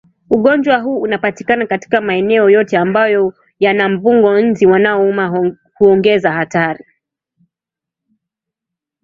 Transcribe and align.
Ugonjwa 0.29 0.79
huu 0.79 0.97
unapatikana 1.01 1.65
katika 1.67 2.01
maeneo 2.01 2.49
yote 2.49 2.77
ambayo 2.77 3.33
yana 3.59 3.89
mbung'o 3.89 4.41
Nzi 4.41 4.65
wanaouma 4.65 5.51
huongeza 5.73 6.31
hatari 6.31 6.85